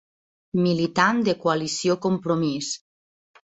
[0.61, 2.75] Militant de Coalició Compromís.